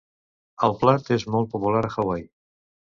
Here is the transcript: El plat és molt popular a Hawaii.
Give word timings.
El 0.69 0.73
plat 0.81 1.13
és 1.19 1.27
molt 1.37 1.55
popular 1.55 1.87
a 1.93 1.95
Hawaii. 1.99 2.29